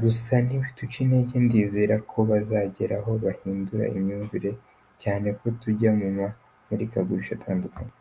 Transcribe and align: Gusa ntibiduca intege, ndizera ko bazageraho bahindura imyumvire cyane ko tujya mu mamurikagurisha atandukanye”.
Gusa 0.00 0.32
ntibiduca 0.44 0.96
intege, 1.04 1.34
ndizera 1.46 1.96
ko 2.10 2.18
bazageraho 2.30 3.10
bahindura 3.24 3.84
imyumvire 3.96 4.50
cyane 5.02 5.26
ko 5.38 5.46
tujya 5.60 5.90
mu 5.98 6.08
mamurikagurisha 6.18 7.32
atandukanye”. 7.38 7.94